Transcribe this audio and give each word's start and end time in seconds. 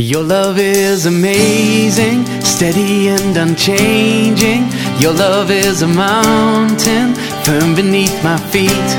Your 0.00 0.22
love 0.22 0.60
is 0.60 1.06
amazing, 1.06 2.24
steady 2.42 3.08
and 3.08 3.36
unchanging. 3.36 4.68
Your 5.00 5.12
love 5.12 5.50
is 5.50 5.82
a 5.82 5.88
mountain 5.88 7.16
firm 7.42 7.74
beneath 7.74 8.22
my 8.22 8.36
feet. 8.36 8.90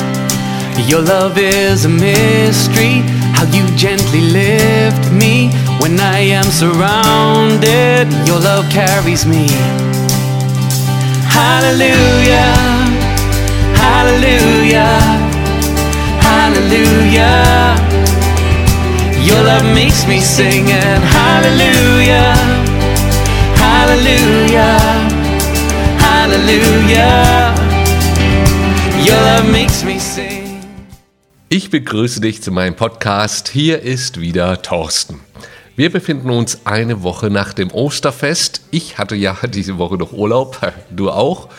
Your 0.90 1.02
love 1.02 1.38
is 1.38 1.86
a 1.86 1.88
mystery, 1.88 3.00
how 3.32 3.46
you 3.46 3.66
gently 3.78 4.20
lift 4.20 5.10
me 5.14 5.52
when 5.80 5.98
I 6.02 6.20
am 6.20 6.44
surrounded. 6.44 8.12
Your 8.28 8.42
love 8.42 8.70
carries 8.70 9.26
me. 9.26 9.48
Hallelujah, 11.32 12.52
hallelujah, 13.74 15.00
hallelujah. 16.20 17.49
Your 19.22 19.44
love 19.44 19.66
makes 19.74 20.08
me 20.08 20.22
sing 20.22 20.72
and 20.72 21.04
hallelujah, 21.04 22.34
hallelujah, 23.56 24.80
hallelujah. 26.00 27.54
Your 29.06 29.20
love 29.22 29.52
makes 29.52 29.84
me 29.84 30.00
sing. 30.00 30.62
Ich 31.50 31.70
begrüße 31.70 32.22
dich 32.22 32.42
zu 32.42 32.52
meinem 32.52 32.76
Podcast. 32.76 33.50
Hier 33.50 33.82
ist 33.82 34.22
wieder 34.22 34.62
Thorsten. 34.62 35.20
Wir 35.76 35.92
befinden 35.92 36.30
uns 36.30 36.66
eine 36.66 37.04
Woche 37.04 37.30
nach 37.30 37.52
dem 37.52 37.72
Osterfest. 37.72 38.62
Ich 38.72 38.98
hatte 38.98 39.18
ja 39.18 39.36
diese 39.54 39.78
Woche 39.78 39.98
noch 39.98 40.14
Urlaub, 40.14 40.60
du 40.96 41.12
auch. 41.12 41.50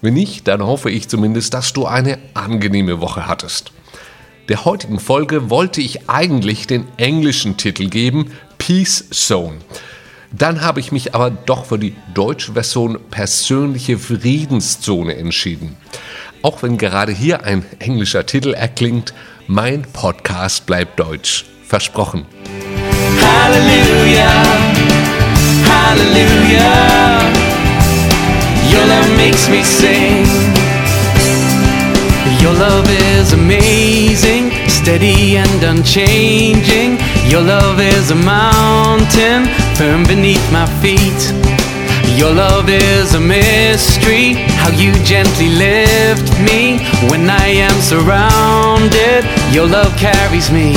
Wenn 0.00 0.14
nicht, 0.14 0.48
dann 0.48 0.62
hoffe 0.62 0.90
ich 0.90 1.10
zumindest, 1.10 1.52
dass 1.52 1.74
du 1.74 1.84
eine 1.84 2.18
angenehme 2.32 3.02
Woche 3.02 3.26
hattest 3.26 3.72
der 4.48 4.64
heutigen 4.64 4.98
Folge 4.98 5.50
wollte 5.50 5.80
ich 5.80 6.08
eigentlich 6.08 6.66
den 6.66 6.86
englischen 6.96 7.56
Titel 7.56 7.88
geben, 7.88 8.32
Peace 8.58 9.08
Zone. 9.10 9.58
Dann 10.32 10.60
habe 10.60 10.80
ich 10.80 10.92
mich 10.92 11.14
aber 11.14 11.30
doch 11.30 11.64
für 11.64 11.78
die 11.78 11.94
deutsche 12.14 12.52
Version 12.52 12.98
persönliche 13.10 13.98
Friedenszone 13.98 15.16
entschieden. 15.16 15.76
Auch 16.42 16.62
wenn 16.62 16.78
gerade 16.78 17.12
hier 17.12 17.44
ein 17.44 17.64
englischer 17.78 18.26
Titel 18.26 18.54
erklingt, 18.54 19.12
mein 19.46 19.82
Podcast 19.82 20.66
bleibt 20.66 20.98
deutsch. 21.00 21.44
Versprochen. 21.66 22.26
Halleluja, 23.20 24.42
Halleluja, 25.68 27.20
Your 28.72 28.86
love 28.86 29.16
makes 29.16 29.48
me 29.48 29.64
sing. 29.64 30.49
Your 32.40 32.54
love 32.54 32.86
is 32.88 33.32
amazing, 33.32 34.50
steady 34.68 35.36
and 35.36 35.62
unchanging. 35.62 36.98
Your 37.28 37.42
love 37.42 37.80
is 37.80 38.10
a 38.10 38.14
mountain 38.14 39.46
firm 39.76 40.04
beneath 40.04 40.44
my 40.52 40.66
feet. 40.80 41.20
Your 42.16 42.34
love 42.34 42.68
is 42.68 43.14
a 43.14 43.20
mystery, 43.20 44.34
how 44.60 44.68
you 44.70 44.92
gently 45.04 45.48
lift 45.48 46.38
me 46.40 46.78
when 47.08 47.30
I 47.30 47.46
am 47.66 47.76
surrounded. 47.80 49.24
Your 49.54 49.66
love 49.66 49.96
carries 49.96 50.50
me. 50.50 50.74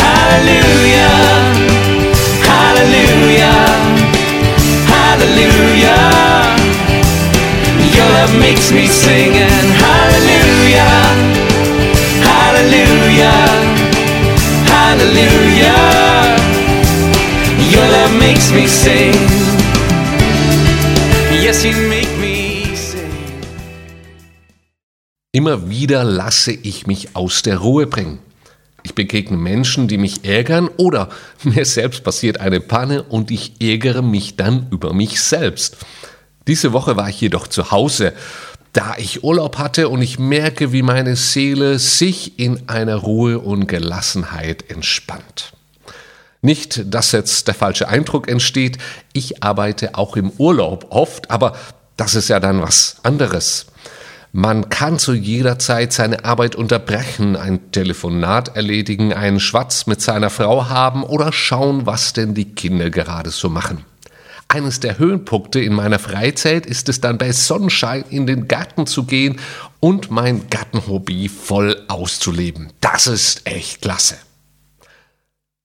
Hallelujah, 0.00 1.18
hallelujah, 2.48 3.60
hallelujah. 4.88 6.49
Your 7.96 8.08
love 8.18 8.38
makes 8.38 8.70
me 8.70 8.86
sing 8.86 9.32
and 9.36 9.68
hallelujah, 9.84 10.94
hallelujah, 12.22 13.46
hallelujah. 14.66 15.80
Your 17.72 17.86
love 17.88 18.14
makes 18.18 18.52
me 18.52 18.66
sing. 18.66 19.14
Yes, 21.42 21.64
you 21.64 21.74
make 21.88 22.10
me 22.18 22.74
sing. 22.76 23.10
Immer 25.32 25.68
wieder 25.68 26.04
lasse 26.04 26.52
ich 26.52 26.86
mich 26.86 27.16
aus 27.16 27.42
der 27.42 27.58
Ruhe 27.58 27.86
bringen. 27.86 28.18
Ich 28.82 28.94
begegne 28.94 29.36
Menschen, 29.36 29.88
die 29.88 29.98
mich 29.98 30.24
ärgern 30.24 30.68
oder 30.76 31.10
mir 31.44 31.64
selbst 31.64 32.04
passiert 32.04 32.40
eine 32.40 32.60
Panne 32.60 33.02
und 33.02 33.30
ich 33.30 33.60
ärgere 33.60 34.02
mich 34.02 34.36
dann 34.36 34.68
über 34.70 34.92
mich 34.92 35.20
selbst. 35.20 35.76
Diese 36.50 36.72
Woche 36.72 36.96
war 36.96 37.08
ich 37.08 37.20
jedoch 37.20 37.46
zu 37.46 37.70
Hause, 37.70 38.12
da 38.72 38.96
ich 38.98 39.22
Urlaub 39.22 39.58
hatte 39.58 39.88
und 39.88 40.02
ich 40.02 40.18
merke, 40.18 40.72
wie 40.72 40.82
meine 40.82 41.14
Seele 41.14 41.78
sich 41.78 42.40
in 42.40 42.68
einer 42.68 42.96
Ruhe 42.96 43.38
und 43.38 43.68
Gelassenheit 43.68 44.68
entspannt. 44.68 45.52
Nicht, 46.42 46.92
dass 46.92 47.12
jetzt 47.12 47.46
der 47.46 47.54
falsche 47.54 47.86
Eindruck 47.86 48.28
entsteht, 48.28 48.78
ich 49.12 49.44
arbeite 49.44 49.94
auch 49.94 50.16
im 50.16 50.30
Urlaub 50.38 50.86
oft, 50.90 51.30
aber 51.30 51.54
das 51.96 52.16
ist 52.16 52.26
ja 52.26 52.40
dann 52.40 52.60
was 52.60 52.96
anderes. 53.04 53.66
Man 54.32 54.70
kann 54.70 54.98
zu 54.98 55.12
jeder 55.12 55.60
Zeit 55.60 55.92
seine 55.92 56.24
Arbeit 56.24 56.56
unterbrechen, 56.56 57.36
ein 57.36 57.70
Telefonat 57.70 58.56
erledigen, 58.56 59.12
einen 59.12 59.38
Schwatz 59.38 59.86
mit 59.86 60.02
seiner 60.02 60.30
Frau 60.30 60.68
haben 60.68 61.04
oder 61.04 61.32
schauen, 61.32 61.86
was 61.86 62.12
denn 62.12 62.34
die 62.34 62.56
Kinder 62.56 62.90
gerade 62.90 63.30
so 63.30 63.48
machen. 63.48 63.84
Eines 64.52 64.80
der 64.80 64.98
Höhenpunkte 64.98 65.60
in 65.60 65.72
meiner 65.72 66.00
Freizeit 66.00 66.66
ist 66.66 66.88
es 66.88 67.00
dann 67.00 67.18
bei 67.18 67.30
Sonnenschein 67.30 68.04
in 68.10 68.26
den 68.26 68.48
Garten 68.48 68.84
zu 68.84 69.04
gehen 69.04 69.38
und 69.78 70.10
mein 70.10 70.50
Gartenhobby 70.50 71.28
voll 71.28 71.80
auszuleben. 71.86 72.72
Das 72.80 73.06
ist 73.06 73.46
echt 73.46 73.80
klasse. 73.80 74.16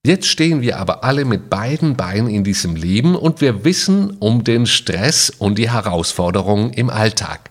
Jetzt 0.06 0.28
stehen 0.28 0.62
wir 0.62 0.78
aber 0.78 1.04
alle 1.04 1.26
mit 1.26 1.50
beiden 1.50 1.98
Beinen 1.98 2.30
in 2.30 2.44
diesem 2.44 2.76
Leben 2.76 3.16
und 3.16 3.42
wir 3.42 3.66
wissen 3.66 4.18
um 4.20 4.44
den 4.44 4.68
Stress 4.68 5.32
und 5.32 5.58
die 5.58 5.72
Herausforderungen 5.72 6.72
im 6.72 6.92
Alltag. 6.92 7.50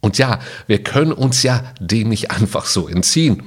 Und 0.00 0.18
ja, 0.18 0.40
wir 0.66 0.82
können 0.82 1.12
uns 1.12 1.42
ja 1.42 1.64
dem 1.80 2.10
nicht 2.10 2.32
einfach 2.32 2.66
so 2.66 2.86
entziehen. 2.86 3.44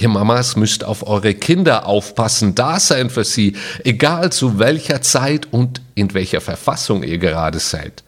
Ihr 0.00 0.08
Mamas 0.08 0.54
müsst 0.54 0.84
auf 0.84 1.08
eure 1.08 1.34
Kinder 1.34 1.86
aufpassen, 1.86 2.54
da 2.54 2.78
sein 2.78 3.10
für 3.10 3.24
sie, 3.24 3.56
egal 3.82 4.30
zu 4.30 4.60
welcher 4.60 5.02
Zeit 5.02 5.48
und 5.52 5.82
in 5.96 6.14
welcher 6.14 6.40
Verfassung 6.40 7.02
ihr 7.02 7.18
gerade 7.18 7.58
seid. 7.58 8.04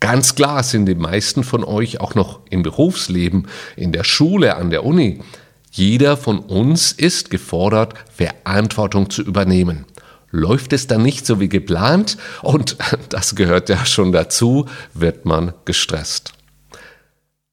Ganz 0.00 0.34
klar 0.34 0.62
sind 0.62 0.84
die 0.84 0.94
meisten 0.94 1.42
von 1.42 1.64
euch 1.64 1.98
auch 1.98 2.14
noch 2.14 2.40
im 2.50 2.62
Berufsleben, 2.62 3.48
in 3.74 3.90
der 3.90 4.04
Schule, 4.04 4.56
an 4.56 4.68
der 4.68 4.84
Uni. 4.84 5.22
Jeder 5.70 6.18
von 6.18 6.40
uns 6.40 6.92
ist 6.92 7.30
gefordert, 7.30 7.94
Verantwortung 8.14 9.08
zu 9.08 9.22
übernehmen. 9.22 9.86
Läuft 10.30 10.74
es 10.74 10.88
dann 10.88 11.02
nicht 11.02 11.24
so 11.24 11.40
wie 11.40 11.48
geplant, 11.48 12.18
und 12.42 12.76
das 13.08 13.34
gehört 13.34 13.70
ja 13.70 13.86
schon 13.86 14.12
dazu, 14.12 14.66
wird 14.92 15.24
man 15.24 15.54
gestresst. 15.64 16.34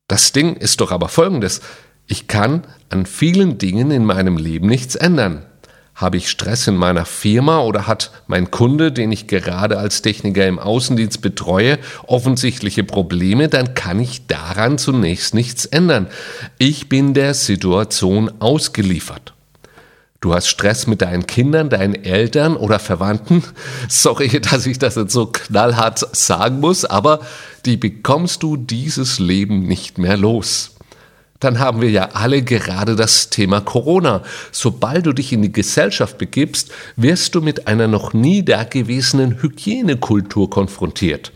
Das 0.09 0.33
Ding 0.33 0.55
ist 0.55 0.81
doch 0.81 0.91
aber 0.91 1.07
folgendes. 1.07 1.61
Ich 2.07 2.27
kann 2.27 2.63
an 2.89 3.05
vielen 3.05 3.57
Dingen 3.57 3.91
in 3.91 4.05
meinem 4.05 4.37
Leben 4.37 4.67
nichts 4.67 4.95
ändern. 4.95 5.45
Habe 5.93 6.17
ich 6.17 6.29
Stress 6.29 6.67
in 6.67 6.75
meiner 6.75 7.05
Firma 7.05 7.59
oder 7.59 7.85
hat 7.85 8.11
mein 8.27 8.49
Kunde, 8.49 8.93
den 8.93 9.11
ich 9.11 9.27
gerade 9.27 9.77
als 9.77 10.01
Techniker 10.01 10.47
im 10.47 10.57
Außendienst 10.57 11.21
betreue, 11.21 11.79
offensichtliche 12.05 12.83
Probleme, 12.85 13.49
dann 13.49 13.73
kann 13.73 13.99
ich 13.99 14.27
daran 14.27 14.77
zunächst 14.77 15.33
nichts 15.33 15.65
ändern. 15.65 16.07
Ich 16.59 16.87
bin 16.87 17.13
der 17.13 17.33
Situation 17.33 18.31
ausgeliefert. 18.39 19.33
Du 20.21 20.33
hast 20.33 20.47
Stress 20.47 20.87
mit 20.87 21.01
deinen 21.01 21.27
Kindern, 21.27 21.69
deinen 21.69 21.95
Eltern 21.95 22.55
oder 22.55 22.79
Verwandten. 22.79 23.43
Sorry, 23.89 24.39
dass 24.39 24.65
ich 24.65 24.79
das 24.79 24.95
jetzt 24.95 25.13
so 25.13 25.25
knallhart 25.25 26.15
sagen 26.15 26.61
muss, 26.61 26.85
aber 26.85 27.19
die 27.65 27.75
bekommst 27.75 28.43
du 28.43 28.55
dieses 28.55 29.19
Leben 29.19 29.63
nicht 29.63 29.97
mehr 29.97 30.15
los 30.15 30.76
dann 31.39 31.59
haben 31.59 31.81
wir 31.81 31.89
ja 31.89 32.09
alle 32.13 32.41
gerade 32.41 32.95
das 32.95 33.29
Thema 33.29 33.61
Corona. 33.61 34.23
Sobald 34.51 35.05
du 35.05 35.13
dich 35.13 35.33
in 35.33 35.41
die 35.41 35.51
Gesellschaft 35.51 36.17
begibst, 36.17 36.71
wirst 36.95 37.35
du 37.35 37.41
mit 37.41 37.67
einer 37.67 37.87
noch 37.87 38.13
nie 38.13 38.43
dagewesenen 38.43 39.41
Hygienekultur 39.41 40.49
konfrontiert. 40.49 41.31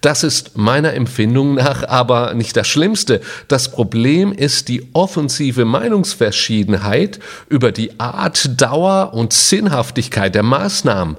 Das 0.00 0.22
ist 0.22 0.56
meiner 0.56 0.94
Empfindung 0.94 1.54
nach 1.54 1.86
aber 1.86 2.34
nicht 2.34 2.56
das 2.56 2.68
Schlimmste. 2.68 3.20
Das 3.48 3.70
Problem 3.70 4.32
ist 4.32 4.68
die 4.68 4.88
offensive 4.92 5.64
Meinungsverschiedenheit 5.64 7.20
über 7.48 7.72
die 7.72 7.98
Art, 7.98 8.60
Dauer 8.60 9.12
und 9.14 9.32
Sinnhaftigkeit 9.32 10.34
der 10.34 10.42
Maßnahmen. 10.42 11.16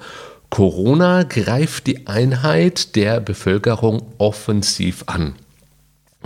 Corona 0.49 1.23
greift 1.23 1.87
die 1.87 2.07
Einheit 2.07 2.95
der 2.95 3.19
Bevölkerung 3.19 4.01
offensiv 4.17 5.03
an. 5.05 5.35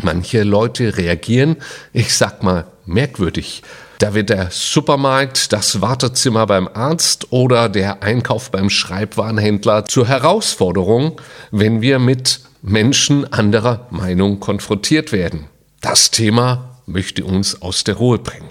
Manche 0.01 0.43
Leute 0.43 0.97
reagieren, 0.97 1.57
ich 1.93 2.15
sag 2.15 2.43
mal, 2.43 2.65
merkwürdig. 2.85 3.61
Da 3.99 4.13
wird 4.13 4.29
der 4.29 4.49
Supermarkt, 4.51 5.53
das 5.53 5.79
Wartezimmer 5.79 6.45
beim 6.47 6.67
Arzt 6.67 7.31
oder 7.31 7.69
der 7.69 8.03
Einkauf 8.03 8.51
beim 8.51 8.69
Schreibwarenhändler 8.69 9.85
zur 9.85 10.07
Herausforderung, 10.07 11.21
wenn 11.51 11.81
wir 11.81 11.99
mit 11.99 12.41
Menschen 12.61 13.31
anderer 13.31 13.87
Meinung 13.91 14.39
konfrontiert 14.39 15.11
werden. 15.11 15.45
Das 15.79 16.11
Thema 16.11 16.79
möchte 16.85 17.23
uns 17.23 17.61
aus 17.61 17.83
der 17.83 17.95
Ruhe 17.95 18.19
bringen. 18.19 18.49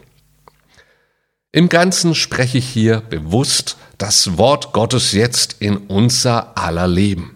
Im 1.51 1.69
Ganzen 1.69 2.15
spreche 2.15 2.59
ich 2.59 2.69
hier 2.69 3.01
bewusst 3.01 3.77
das 3.99 4.39
Wort 4.39 4.73
Gottes 4.73 5.13
jetzt 5.13 5.57
in 5.61 5.77
unser 5.77 6.57
aller 6.57 6.89
Leben. 6.89 7.32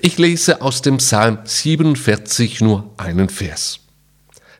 Ich 0.00 0.18
lese 0.18 0.62
aus 0.62 0.82
dem 0.82 0.98
Psalm 0.98 1.38
47 1.44 2.60
nur 2.60 2.92
einen 2.96 3.28
Vers. 3.28 3.80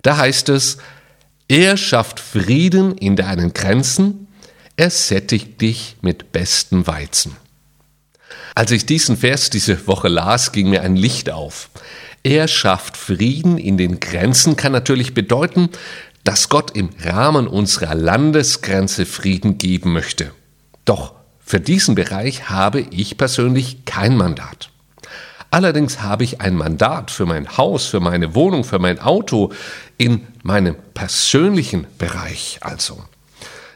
Da 0.03 0.17
heißt 0.17 0.49
es, 0.51 0.79
er 1.49 1.77
schafft 1.77 2.21
Frieden 2.21 2.97
in 2.97 3.17
deinen 3.17 3.55
Grenzen, 3.55 4.29
er 4.77 4.91
sättigt 4.91 5.61
dich 5.61 5.97
mit 6.01 6.33
bestem 6.33 6.87
Weizen. 6.87 7.37
Als 8.55 8.71
ich 8.71 8.87
diesen 8.87 9.17
Vers 9.17 9.51
diese 9.51 9.87
Woche 9.87 10.09
las, 10.09 10.53
ging 10.53 10.71
mir 10.71 10.83
ein 10.83 10.97
Licht 10.97 11.31
auf. 11.31 11.71
Er 12.23 12.49
schafft 12.49 12.97
Frieden 12.97 13.59
in 13.59 13.77
den 13.77 14.01
Grenzen 14.01 14.57
kann 14.57 14.73
natürlich 14.73 15.13
bedeuten, 15.13 15.69
dass 16.25 16.49
Gott 16.49 16.75
im 16.75 16.91
Rahmen 17.03 17.47
unserer 17.47 17.95
Landesgrenze 17.95 19.05
Frieden 19.05 19.59
geben 19.59 19.93
möchte. 19.93 20.31
Doch 20.85 21.15
für 21.45 21.61
diesen 21.61 21.95
Bereich 21.95 22.49
habe 22.49 22.81
ich 22.81 23.19
persönlich 23.19 23.85
kein 23.85 24.17
Mandat. 24.17 24.71
Allerdings 25.55 26.03
habe 26.03 26.25
ich 26.25 26.41
ein 26.41 26.57
Mandat 26.57 27.13
für 27.13 27.27
mein 27.27 27.57
Haus, 27.57 27.87
für 27.87 28.01
meine 28.01 28.35
Wohnung, 28.35 28.65
für 28.65 28.81
mein 28.81 28.99
Auto 28.99 29.53
in 29.99 30.27
meinem 30.43 30.75
persönlichen 30.95 31.87
Bereich 31.97 32.59
also. 32.61 33.05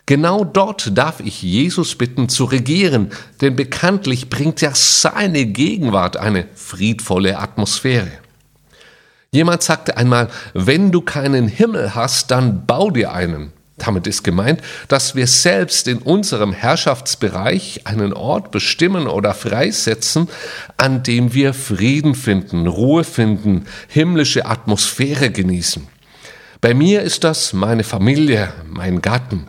Genau 0.04 0.42
dort 0.42 0.98
darf 0.98 1.20
ich 1.20 1.40
Jesus 1.40 1.94
bitten 1.94 2.28
zu 2.28 2.46
regieren, 2.46 3.12
denn 3.40 3.54
bekanntlich 3.54 4.28
bringt 4.28 4.60
ja 4.60 4.72
seine 4.74 5.46
Gegenwart 5.46 6.16
eine 6.16 6.48
friedvolle 6.56 7.38
Atmosphäre. 7.38 8.10
Jemand 9.30 9.62
sagte 9.62 9.96
einmal, 9.96 10.30
wenn 10.54 10.90
du 10.90 11.00
keinen 11.00 11.46
Himmel 11.46 11.94
hast, 11.94 12.32
dann 12.32 12.66
bau 12.66 12.90
dir 12.90 13.12
einen. 13.12 13.52
Damit 13.78 14.06
ist 14.06 14.24
gemeint, 14.24 14.60
dass 14.88 15.14
wir 15.14 15.26
selbst 15.26 15.88
in 15.88 15.98
unserem 15.98 16.52
Herrschaftsbereich 16.52 17.82
einen 17.84 18.12
Ort 18.12 18.50
bestimmen 18.50 19.06
oder 19.06 19.34
freisetzen, 19.34 20.28
an 20.76 21.02
dem 21.02 21.32
wir 21.32 21.54
Frieden 21.54 22.14
finden, 22.14 22.66
Ruhe 22.66 23.04
finden, 23.04 23.66
himmlische 23.88 24.46
Atmosphäre 24.46 25.30
genießen. 25.30 25.86
Bei 26.60 26.74
mir 26.74 27.02
ist 27.02 27.22
das 27.22 27.52
meine 27.52 27.84
Familie, 27.84 28.52
mein 28.66 29.00
Gatten. 29.00 29.46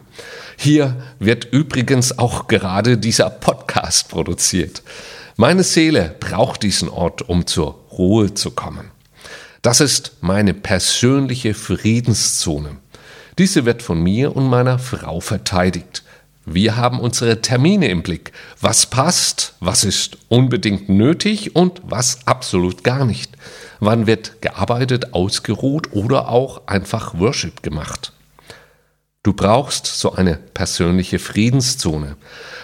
Hier 0.57 0.95
wird 1.17 1.45
übrigens 1.45 2.19
auch 2.19 2.47
gerade 2.47 2.97
dieser 2.97 3.29
Podcast 3.29 4.09
produziert. 4.09 4.83
Meine 5.37 5.63
Seele 5.63 6.15
braucht 6.19 6.63
diesen 6.63 6.89
Ort, 6.89 7.27
um 7.27 7.47
zur 7.47 7.79
Ruhe 7.91 8.33
zu 8.33 8.51
kommen. 8.51 8.91
Das 9.61 9.81
ist 9.81 10.17
meine 10.21 10.53
persönliche 10.53 11.53
Friedenszone. 11.53 12.77
Diese 13.39 13.63
wird 13.63 13.81
von 13.81 14.03
mir 14.03 14.35
und 14.35 14.49
meiner 14.49 14.79
Frau 14.79 15.21
verteidigt. 15.21 16.03
Wir 16.45 16.75
haben 16.75 16.99
unsere 16.99 17.41
Termine 17.41 17.87
im 17.87 18.03
Blick. 18.03 18.33
Was 18.59 18.85
passt, 18.85 19.53
was 19.61 19.85
ist 19.85 20.17
unbedingt 20.27 20.89
nötig 20.89 21.55
und 21.55 21.81
was 21.85 22.27
absolut 22.27 22.83
gar 22.83 23.05
nicht. 23.05 23.31
Wann 23.79 24.07
wird 24.07 24.41
gearbeitet, 24.41 25.13
ausgeruht 25.13 25.93
oder 25.93 26.27
auch 26.27 26.67
einfach 26.67 27.17
Worship 27.17 27.63
gemacht. 27.63 28.11
Du 29.23 29.31
brauchst 29.31 29.85
so 29.85 30.11
eine 30.11 30.35
persönliche 30.35 31.17
Friedenszone. 31.17 32.17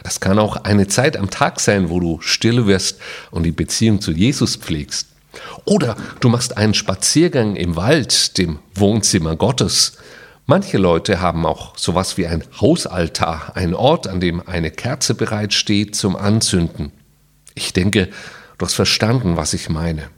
Das 0.04 0.20
kann 0.20 0.40
auch 0.40 0.58
eine 0.58 0.88
Zeit 0.88 1.16
am 1.16 1.30
Tag 1.30 1.62
sein, 1.62 1.90
wo 1.90 2.02
du 2.02 2.20
still 2.20 2.68
wirst 2.68 3.00
und 3.32 3.44
die 3.44 3.54
Beziehung 3.54 4.02
zu 4.02 4.12
Jesus 4.12 4.58
pflegst. 4.58 5.08
Oder 5.64 5.96
du 6.20 6.28
machst 6.28 6.58
einen 6.58 6.74
Spaziergang 6.74 7.56
im 7.56 7.78
Wald, 7.78 8.38
dem 8.38 8.60
Wohnzimmer 8.74 9.38
Gottes. 9.38 9.94
Manche 10.48 10.78
Leute 10.78 11.22
haben 11.22 11.44
auch 11.46 11.76
sowas 11.76 12.18
wie 12.18 12.28
ein 12.28 12.44
Hausaltar, 12.62 13.54
ein 13.56 13.74
Ort, 13.74 14.08
an 14.08 14.20
dem 14.20 14.48
eine 14.48 14.70
Kerze 14.70 15.16
bereitsteht 15.16 15.96
zum 15.96 16.16
Anzünden. 16.16 16.92
Ich 17.56 17.74
denke, 17.74 18.10
du 18.58 18.66
hast 18.66 18.76
verstanden, 18.76 19.38
was 19.38 19.56
ich 19.56 19.70
meine. 19.70 20.10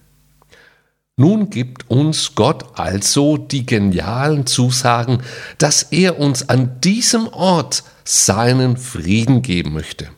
Nun 1.16 1.50
gibt 1.50 1.90
uns 1.90 2.36
Gott 2.36 2.78
also 2.78 3.38
die 3.38 3.66
genialen 3.66 4.46
Zusagen, 4.46 5.24
dass 5.58 5.82
er 5.84 6.20
uns 6.20 6.50
an 6.50 6.82
diesem 6.82 7.28
Ort 7.30 7.84
seinen 8.04 8.76
Frieden 8.76 9.42
geben 9.42 9.74
möchte. 9.74 10.10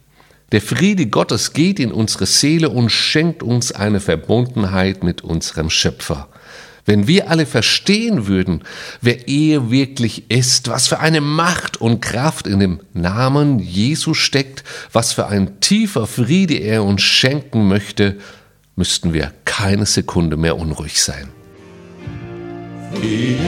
Der 0.51 0.61
Friede 0.61 1.05
Gottes 1.05 1.53
geht 1.53 1.79
in 1.79 1.91
unsere 1.91 2.25
Seele 2.25 2.69
und 2.69 2.89
schenkt 2.89 3.43
uns 3.43 3.71
eine 3.71 3.99
Verbundenheit 3.99 5.03
mit 5.03 5.23
unserem 5.23 5.69
Schöpfer. 5.69 6.27
Wenn 6.85 7.07
wir 7.07 7.29
alle 7.29 7.45
verstehen 7.45 8.27
würden, 8.27 8.63
wer 9.01 9.27
er 9.27 9.69
wirklich 9.71 10.29
ist, 10.29 10.67
was 10.67 10.87
für 10.87 10.99
eine 10.99 11.21
Macht 11.21 11.77
und 11.77 12.01
Kraft 12.01 12.47
in 12.47 12.59
dem 12.59 12.79
Namen 12.93 13.59
Jesu 13.59 14.13
steckt, 14.13 14.63
was 14.91 15.13
für 15.13 15.27
ein 15.27 15.59
tiefer 15.59 16.07
Friede 16.07 16.55
er 16.55 16.83
uns 16.83 17.01
schenken 17.01 17.67
möchte, 17.67 18.17
müssten 18.75 19.13
wir 19.13 19.33
keine 19.45 19.85
Sekunde 19.85 20.37
mehr 20.37 20.57
unruhig 20.57 21.01
sein. 21.01 21.29
Friede 22.93 23.39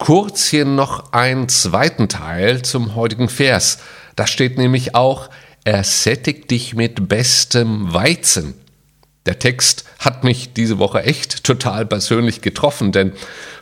kurz 0.00 0.48
hier 0.48 0.64
noch 0.64 1.12
einen 1.12 1.48
zweiten 1.48 2.08
Teil 2.08 2.62
zum 2.62 2.96
heutigen 2.96 3.28
Vers. 3.28 3.78
Da 4.16 4.26
steht 4.26 4.58
nämlich 4.58 4.96
auch, 4.96 5.30
er 5.62 5.84
sättigt 5.84 6.50
dich 6.50 6.74
mit 6.74 7.08
bestem 7.08 7.92
Weizen. 7.92 8.54
Der 9.26 9.38
Text 9.38 9.84
hat 9.98 10.24
mich 10.24 10.54
diese 10.54 10.78
Woche 10.78 11.02
echt 11.02 11.44
total 11.44 11.84
persönlich 11.84 12.40
getroffen, 12.40 12.92
denn 12.92 13.12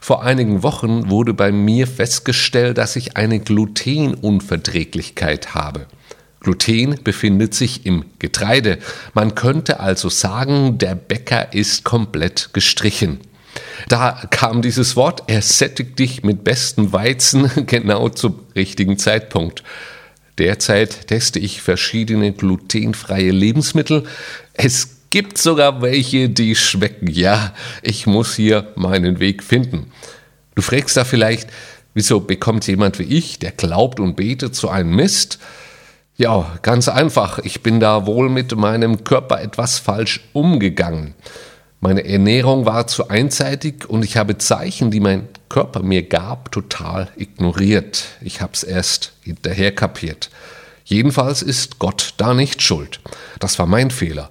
vor 0.01 0.23
einigen 0.23 0.63
Wochen 0.63 1.11
wurde 1.11 1.35
bei 1.35 1.51
mir 1.51 1.89
festgestellt, 1.89 2.79
dass 2.79 2.95
ich 2.95 3.17
eine 3.17 3.41
Glutenunverträglichkeit 3.41 5.55
habe. 5.55 5.87
Gluten 6.39 7.03
befindet 7.03 7.55
sich 7.55 7.85
im 7.85 8.05
Getreide. 8.21 8.79
Man 9.13 9.35
könnte 9.35 9.81
also 9.81 10.09
sagen, 10.09 10.79
der 10.79 10.95
Bäcker 10.95 11.53
ist 11.53 11.83
komplett 11.83 12.51
gestrichen. 12.53 13.19
Da 13.89 14.23
kam 14.31 14.63
dieses 14.63 14.97
Wort, 14.97 15.25
er 15.29 15.43
sättigt 15.43 15.99
dich 15.99 16.23
mit 16.23 16.45
bestem 16.45 16.93
Weizen 16.93 17.51
genau 17.67 18.09
zum 18.09 18.41
richtigen 18.55 18.99
Zeitpunkt. 18.99 19.63
Derzeit 20.39 21.09
teste 21.09 21.39
ich 21.39 21.63
verschiedene 21.63 22.33
glutenfreie 22.33 23.31
Lebensmittel. 23.31 24.05
Es 24.55 24.99
gibt 25.11 25.39
sogar 25.39 25.83
welche, 25.83 26.29
die 26.29 26.55
schmecken. 26.55 27.09
Ja, 27.09 27.55
ich 27.83 28.07
muss 28.07 28.37
hier 28.37 28.73
meinen 28.77 29.21
Weg 29.21 29.43
finden. 29.43 29.91
Du 30.55 30.63
fragst 30.63 30.97
da 30.97 31.05
vielleicht, 31.05 31.49
wieso 31.95 32.21
bekommt 32.21 32.67
jemand 32.67 32.99
wie 32.99 33.05
ich, 33.05 33.39
der 33.39 33.53
glaubt 33.53 34.01
und 34.01 34.17
betet, 34.17 34.55
so 34.55 34.69
einen 34.69 34.95
Mist? 34.95 35.39
Ja, 36.17 36.59
ganz 36.63 36.89
einfach. 36.89 37.39
Ich 37.41 37.63
bin 37.63 37.81
da 37.81 38.07
wohl 38.07 38.29
mit 38.29 38.55
meinem 38.57 39.05
Körper 39.05 39.41
etwas 39.41 39.79
falsch 39.79 40.21
umgegangen. 40.33 41.15
Meine 41.81 42.05
Ernährung 42.05 42.67
war 42.67 42.89
zu 42.89 43.09
einseitig 43.09 43.89
und 43.89 44.05
ich 44.05 44.17
habe 44.17 44.37
Zeichen, 44.37 44.91
die 44.91 44.99
mein 44.99 45.29
Körper 45.49 45.83
mir 45.83 46.03
gab, 46.03 46.51
total 46.51 47.09
ignoriert. 47.17 48.05
Ich 48.21 48.41
habe 48.41 48.53
es 48.53 48.65
erst 48.65 49.13
hinterher 49.23 49.73
kapiert. 49.73 50.31
Jedenfalls 50.85 51.43
ist 51.43 51.79
Gott 51.79 52.15
da 52.17 52.35
nicht 52.35 52.63
schuld. 52.63 52.99
Das 53.39 53.59
war 53.61 53.67
mein 53.67 53.91
Fehler. 53.91 54.31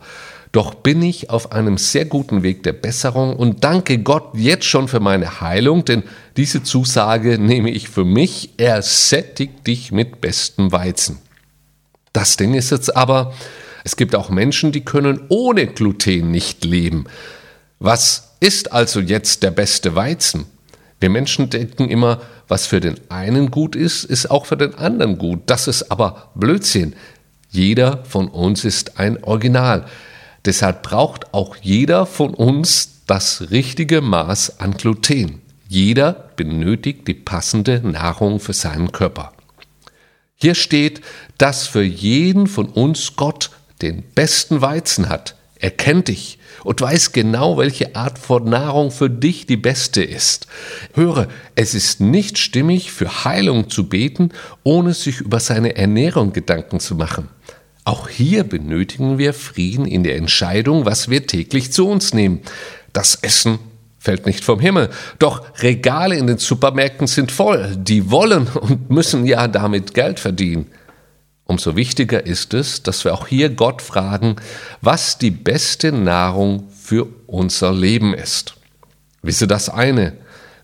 Doch 0.51 0.73
bin 0.73 1.01
ich 1.01 1.29
auf 1.29 1.51
einem 1.51 1.77
sehr 1.77 2.05
guten 2.05 2.43
Weg 2.43 2.63
der 2.63 2.73
Besserung 2.73 3.35
und 3.35 3.63
danke 3.63 3.99
Gott 3.99 4.29
jetzt 4.33 4.65
schon 4.65 4.87
für 4.87 4.99
meine 4.99 5.39
Heilung, 5.39 5.85
denn 5.85 6.03
diese 6.35 6.63
Zusage 6.63 7.37
nehme 7.37 7.69
ich 7.69 7.89
für 7.89 8.05
mich, 8.05 8.51
er 8.57 8.81
sättigt 8.81 9.67
dich 9.67 9.91
mit 9.91 10.19
bestem 10.19 10.71
Weizen. 10.71 11.19
Das 12.11 12.37
Ding 12.37 12.55
ist 12.55 12.71
jetzt 12.71 12.95
aber, 12.95 13.33
es 13.83 13.95
gibt 13.95 14.15
auch 14.15 14.29
Menschen, 14.29 14.71
die 14.71 14.83
können 14.83 15.21
ohne 15.29 15.67
Gluten 15.67 16.31
nicht 16.31 16.65
leben. 16.65 17.05
Was 17.79 18.35
ist 18.39 18.71
also 18.71 18.99
jetzt 18.99 19.43
der 19.43 19.51
beste 19.51 19.95
Weizen? 19.95 20.45
Wir 20.99 21.09
Menschen 21.09 21.49
denken 21.49 21.89
immer, 21.89 22.21
was 22.47 22.65
für 22.65 22.79
den 22.79 22.99
einen 23.09 23.51
gut 23.51 23.75
ist, 23.75 24.03
ist 24.03 24.31
auch 24.31 24.47
für 24.47 24.57
den 24.57 24.73
anderen 24.75 25.17
gut. 25.17 25.41
Das 25.45 25.67
ist 25.67 25.91
aber 25.91 26.31
Blödsinn. 26.33 26.95
Jeder 27.49 28.03
von 28.05 28.29
uns 28.29 28.65
ist 28.65 28.99
ein 28.99 29.23
Original. 29.23 29.85
Deshalb 30.45 30.83
braucht 30.83 31.33
auch 31.33 31.55
jeder 31.57 32.05
von 32.05 32.33
uns 32.33 33.03
das 33.05 33.51
richtige 33.51 34.01
Maß 34.01 34.59
an 34.59 34.73
Gluten. 34.73 35.41
Jeder 35.67 36.31
benötigt 36.35 37.07
die 37.07 37.13
passende 37.13 37.81
Nahrung 37.83 38.39
für 38.39 38.53
seinen 38.53 38.91
Körper. 38.91 39.33
Hier 40.35 40.55
steht, 40.55 41.01
dass 41.37 41.67
für 41.67 41.83
jeden 41.83 42.47
von 42.47 42.67
uns 42.67 43.15
Gott 43.15 43.51
den 43.81 44.03
besten 44.03 44.61
Weizen 44.61 45.09
hat. 45.09 45.36
Er 45.59 45.71
kennt 45.71 46.07
dich 46.07 46.39
und 46.63 46.81
weiß 46.81 47.11
genau, 47.11 47.57
welche 47.57 47.95
Art 47.95 48.19
von 48.19 48.45
Nahrung 48.45 48.91
für 48.91 49.09
dich 49.09 49.45
die 49.45 49.57
beste 49.57 50.03
ist. 50.03 50.47
Höre, 50.93 51.27
es 51.55 51.73
ist 51.73 51.99
nicht 51.99 52.37
stimmig, 52.37 52.91
für 52.91 53.25
Heilung 53.25 53.69
zu 53.69 53.89
beten, 53.89 54.29
ohne 54.63 54.93
sich 54.93 55.21
über 55.21 55.39
seine 55.39 55.75
Ernährung 55.75 56.33
Gedanken 56.33 56.79
zu 56.79 56.95
machen. 56.95 57.29
Auch 57.83 58.09
hier 58.09 58.43
benötigen 58.43 59.17
wir 59.17 59.33
Frieden 59.33 59.85
in 59.85 60.03
der 60.03 60.17
Entscheidung, 60.17 60.85
was 60.85 61.09
wir 61.09 61.25
täglich 61.25 61.71
zu 61.71 61.87
uns 61.87 62.13
nehmen. 62.13 62.41
Das 62.91 63.15
Essen 63.15 63.59
fällt 63.97 64.25
nicht 64.25 64.43
vom 64.43 64.59
Himmel. 64.59 64.89
Doch 65.19 65.43
Regale 65.61 66.17
in 66.17 66.27
den 66.27 66.37
Supermärkten 66.37 67.07
sind 67.07 67.31
voll. 67.31 67.75
Die 67.77 68.11
wollen 68.11 68.47
und 68.47 68.89
müssen 68.89 69.25
ja 69.25 69.47
damit 69.47 69.93
Geld 69.93 70.19
verdienen. 70.19 70.67
Umso 71.47 71.77
wichtiger 71.77 72.25
ist 72.25 72.53
es, 72.53 72.83
dass 72.83 73.05
wir 73.05 73.13
auch 73.13 73.27
hier 73.27 73.49
Gott 73.49 73.81
fragen, 73.81 74.35
was 74.81 75.17
die 75.17 75.31
beste 75.31 75.93
Nahrung 75.93 76.67
für 76.69 77.07
unser 77.25 77.73
Leben 77.73 78.13
ist. 78.13 78.55
Wisse 79.21 79.47
das 79.47 79.69
eine, 79.69 80.13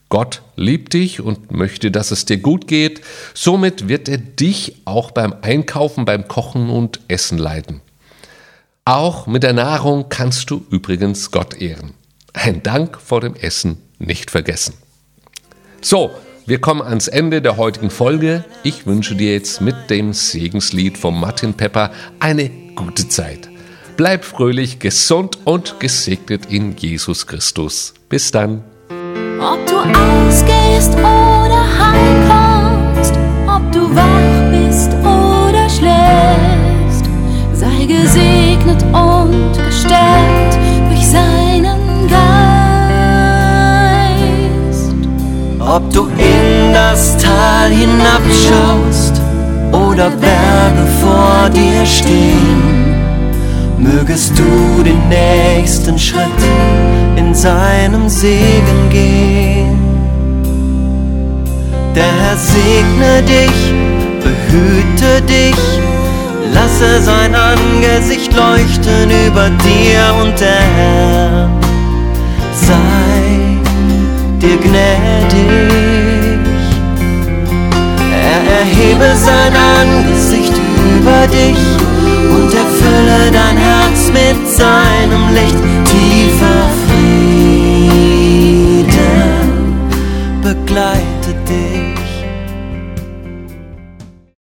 Gott 0.09 0.43
liebt 0.55 0.93
dich 0.93 1.21
und 1.21 1.51
möchte, 1.51 1.89
dass 1.89 2.11
es 2.11 2.25
dir 2.25 2.37
gut 2.37 2.67
geht. 2.67 3.01
Somit 3.33 3.87
wird 3.87 4.07
er 4.07 4.19
dich 4.19 4.81
auch 4.85 5.11
beim 5.11 5.33
Einkaufen, 5.41 6.05
beim 6.05 6.27
Kochen 6.27 6.69
und 6.69 6.99
Essen 7.07 7.37
leiten. 7.37 7.81
Auch 8.85 9.25
mit 9.25 9.43
der 9.43 9.53
Nahrung 9.53 10.09
kannst 10.09 10.51
du 10.51 10.65
übrigens 10.69 11.31
Gott 11.31 11.59
ehren. 11.59 11.93
Ein 12.33 12.61
Dank 12.61 12.99
vor 13.01 13.21
dem 13.21 13.35
Essen 13.35 13.77
nicht 13.97 14.29
vergessen. 14.29 14.75
So, 15.81 16.11
wir 16.45 16.59
kommen 16.59 16.81
ans 16.81 17.07
Ende 17.07 17.41
der 17.41 17.55
heutigen 17.55 17.89
Folge. 17.89 18.43
Ich 18.63 18.85
wünsche 18.85 19.15
dir 19.15 19.33
jetzt 19.33 19.61
mit 19.61 19.89
dem 19.89 20.11
Segenslied 20.11 20.97
von 20.97 21.17
Martin 21.17 21.53
Pepper 21.53 21.91
eine 22.19 22.49
gute 22.75 23.07
Zeit. 23.07 23.49
Bleib 23.95 24.25
fröhlich, 24.25 24.79
gesund 24.79 25.37
und 25.45 25.79
gesegnet 25.79 26.47
in 26.47 26.75
Jesus 26.75 27.27
Christus. 27.27 27.93
Bis 28.09 28.31
dann. 28.31 28.63
Ob 29.39 29.65
du 29.67 29.77
ausgehst 29.77 30.93
oder 30.95 31.63
heimkommst, 31.79 33.13
ob 33.47 33.71
du 33.71 33.95
wach 33.95 34.51
bist 34.51 34.91
oder 35.01 35.69
schläfst, 35.69 37.05
sei 37.53 37.85
gesegnet 37.85 38.83
und 38.93 39.53
gestärkt 39.65 40.42
Ob 45.65 45.89
du 45.93 46.07
in 46.17 46.73
das 46.73 47.15
Tal 47.17 47.69
hinabschaust 47.71 49.21
oder 49.71 50.09
Berge 50.09 50.85
vor 51.01 51.49
dir 51.49 51.85
stehen, 51.85 52.95
mögest 53.77 54.33
du 54.37 54.83
den 54.83 54.99
nächsten 55.07 55.97
Schritt 55.97 56.41
in 57.15 57.33
seinem 57.33 58.09
Segen 58.09 58.89
gehen. 58.91 59.79
Der 61.95 62.03
Herr 62.03 62.35
segne 62.35 63.21
dich, 63.23 63.73
behüte 64.21 65.21
dich, 65.21 65.55
lasse 66.53 67.01
sein 67.01 67.33
Angesicht 67.33 68.33
leuchten 68.33 69.09
über 69.27 69.49
dir 69.49 70.13
und 70.21 70.39
der 70.39 70.61
gnädig. 74.63 76.23
Er 78.31 78.41
erhebe 78.59 79.09
sein 79.15 79.53
Angesicht 79.81 80.53
über 80.95 81.27
dich 81.27 81.61
und 82.35 82.49
erfülle 82.53 83.21
dein 83.31 83.57
Herz 83.57 83.99
mit 84.11 84.39
seinem 84.49 85.23
Licht 85.33 85.61
tiefer 85.85 86.61
Frieden 86.85 87.23
begleiten. 90.41 91.12